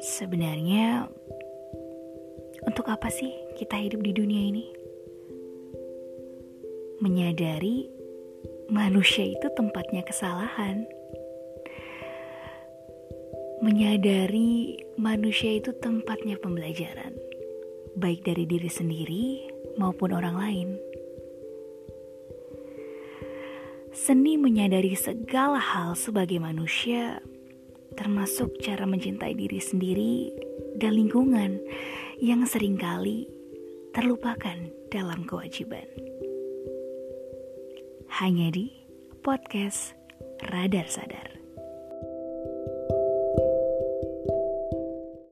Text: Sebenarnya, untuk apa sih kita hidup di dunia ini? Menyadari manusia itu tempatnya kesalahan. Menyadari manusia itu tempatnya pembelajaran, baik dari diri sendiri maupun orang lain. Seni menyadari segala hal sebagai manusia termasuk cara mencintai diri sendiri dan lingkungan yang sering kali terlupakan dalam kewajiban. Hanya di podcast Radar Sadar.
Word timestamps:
Sebenarnya, 0.00 1.12
untuk 2.64 2.88
apa 2.88 3.12
sih 3.12 3.36
kita 3.60 3.76
hidup 3.76 4.00
di 4.00 4.16
dunia 4.16 4.48
ini? 4.48 4.64
Menyadari 7.04 7.84
manusia 8.72 9.28
itu 9.28 9.44
tempatnya 9.52 10.00
kesalahan. 10.00 10.88
Menyadari 13.60 14.80
manusia 14.96 15.60
itu 15.60 15.76
tempatnya 15.84 16.40
pembelajaran, 16.40 17.12
baik 18.00 18.24
dari 18.24 18.48
diri 18.48 18.72
sendiri 18.72 19.24
maupun 19.76 20.16
orang 20.16 20.36
lain. 20.40 20.68
Seni 23.92 24.40
menyadari 24.40 24.96
segala 24.96 25.60
hal 25.60 25.92
sebagai 25.92 26.40
manusia 26.40 27.20
termasuk 27.94 28.58
cara 28.60 28.84
mencintai 28.84 29.34
diri 29.38 29.62
sendiri 29.62 30.34
dan 30.76 30.98
lingkungan 30.98 31.62
yang 32.20 32.44
sering 32.44 32.76
kali 32.76 33.30
terlupakan 33.94 34.58
dalam 34.90 35.22
kewajiban. 35.26 35.86
Hanya 38.20 38.50
di 38.50 38.74
podcast 39.22 39.94
Radar 40.50 40.90
Sadar. 40.90 41.29